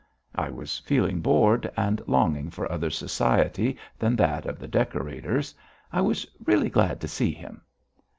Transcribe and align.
I 0.33 0.49
was 0.49 0.79
feeling 0.79 1.21
bored 1.21 1.71
and 1.77 2.01
longing 2.07 2.49
for 2.49 2.71
other 2.71 2.89
society 2.89 3.77
than 3.99 4.15
that 4.15 4.47
of 4.47 4.57
the 4.57 4.67
decorators. 4.67 5.53
I 5.93 6.01
was 6.01 6.25
really 6.43 6.71
glad 6.71 6.99
to 7.01 7.07
see 7.07 7.31
him. 7.33 7.61